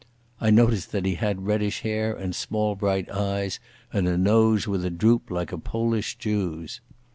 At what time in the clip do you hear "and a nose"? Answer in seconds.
3.93-4.65